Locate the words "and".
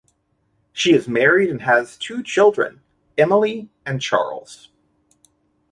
1.51-1.61, 3.85-4.01